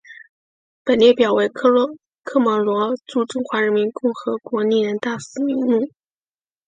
[0.83, 1.69] 本列表为科
[2.39, 5.91] 摩罗驻中华人民共和国历任大使名录。